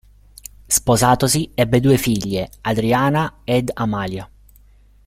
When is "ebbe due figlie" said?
1.53-2.49